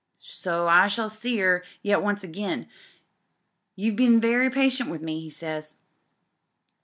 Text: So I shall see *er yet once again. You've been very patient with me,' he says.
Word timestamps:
So 0.23 0.67
I 0.67 0.87
shall 0.87 1.11
see 1.11 1.39
*er 1.43 1.63
yet 1.83 2.01
once 2.01 2.23
again. 2.23 2.67
You've 3.75 3.95
been 3.95 4.19
very 4.19 4.49
patient 4.49 4.89
with 4.89 5.03
me,' 5.03 5.19
he 5.21 5.29
says. 5.29 5.77